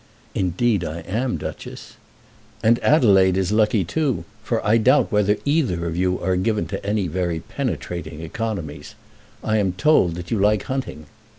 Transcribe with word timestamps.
"Indeed 0.33 0.83
I 0.83 1.01
am, 1.01 1.37
Duchess." 1.37 1.93
"And 2.63 2.79
Adelaide 2.79 3.37
is 3.37 3.51
lucky, 3.51 3.83
too, 3.83 4.23
for 4.41 4.59
I 4.65 4.77
doubt 4.79 5.11
whether 5.11 5.37
either 5.45 5.85
of 5.85 5.95
you 5.95 6.19
are 6.21 6.35
given 6.35 6.65
to 6.69 6.83
any 6.83 7.05
very 7.07 7.41
penetrating 7.41 8.19
economies. 8.21 8.95
I 9.43 9.57
am 9.57 9.73
told 9.73 10.15
that 10.15 10.31
you 10.31 10.39
like 10.39 10.63
hunting." 10.63 11.05